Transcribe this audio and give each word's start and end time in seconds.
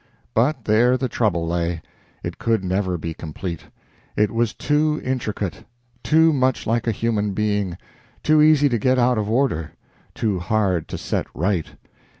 But 0.33 0.65
there 0.65 0.97
the 0.97 1.07
trouble 1.07 1.47
lay. 1.47 1.79
It 2.23 2.39
could 2.39 2.63
never 2.65 2.97
be 2.97 3.13
complete. 3.13 3.65
It 4.15 4.31
was 4.31 4.55
too 4.55 4.99
intricate, 5.05 5.63
too 6.01 6.33
much 6.33 6.65
like 6.65 6.87
a 6.87 6.91
human 6.91 7.33
being, 7.33 7.77
too 8.23 8.41
easy 8.41 8.67
to 8.69 8.79
get 8.79 8.97
out 8.97 9.19
of 9.19 9.29
order, 9.29 9.73
too 10.15 10.39
hard 10.39 10.87
to 10.87 10.97
set 10.97 11.27
right. 11.35 11.67